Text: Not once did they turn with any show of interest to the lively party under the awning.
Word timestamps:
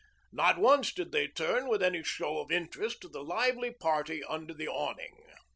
Not 0.31 0.57
once 0.57 0.91
did 0.91 1.11
they 1.11 1.27
turn 1.27 1.67
with 1.69 1.83
any 1.83 2.01
show 2.01 2.39
of 2.39 2.51
interest 2.51 3.01
to 3.01 3.07
the 3.07 3.23
lively 3.23 3.69
party 3.71 4.23
under 4.23 4.51
the 4.55 4.67
awning. 4.67 5.23